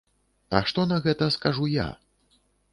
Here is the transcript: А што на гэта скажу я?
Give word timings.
А 0.59 0.61
што 0.71 0.85
на 0.93 0.97
гэта 1.05 1.29
скажу 1.37 1.71
я? 1.75 1.87